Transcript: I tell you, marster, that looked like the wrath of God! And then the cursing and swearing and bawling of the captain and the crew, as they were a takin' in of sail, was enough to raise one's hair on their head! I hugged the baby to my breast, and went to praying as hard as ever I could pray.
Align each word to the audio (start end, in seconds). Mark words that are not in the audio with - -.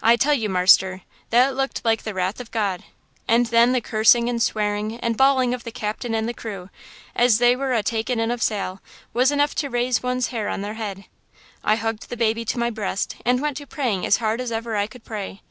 I 0.00 0.14
tell 0.14 0.32
you, 0.32 0.48
marster, 0.48 1.00
that 1.30 1.56
looked 1.56 1.84
like 1.84 2.04
the 2.04 2.14
wrath 2.14 2.38
of 2.38 2.52
God! 2.52 2.84
And 3.26 3.46
then 3.46 3.72
the 3.72 3.80
cursing 3.80 4.28
and 4.28 4.40
swearing 4.40 4.94
and 5.00 5.16
bawling 5.16 5.52
of 5.52 5.64
the 5.64 5.72
captain 5.72 6.14
and 6.14 6.28
the 6.28 6.32
crew, 6.34 6.70
as 7.16 7.38
they 7.38 7.56
were 7.56 7.72
a 7.72 7.82
takin' 7.82 8.20
in 8.20 8.30
of 8.30 8.44
sail, 8.44 8.80
was 9.12 9.32
enough 9.32 9.56
to 9.56 9.68
raise 9.68 10.04
one's 10.04 10.28
hair 10.28 10.48
on 10.48 10.60
their 10.62 10.74
head! 10.74 11.06
I 11.64 11.74
hugged 11.74 12.10
the 12.10 12.16
baby 12.16 12.44
to 12.44 12.60
my 12.60 12.70
breast, 12.70 13.16
and 13.24 13.40
went 13.42 13.56
to 13.56 13.66
praying 13.66 14.06
as 14.06 14.18
hard 14.18 14.40
as 14.40 14.52
ever 14.52 14.76
I 14.76 14.86
could 14.86 15.02
pray. 15.02 15.42